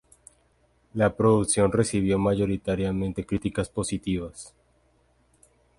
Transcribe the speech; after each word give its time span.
La 0.95 1.15
producción 1.15 1.71
recibió 1.71 2.17
mayoritariamente 2.17 3.23
críticas 3.23 3.69
positivas. 3.69 4.51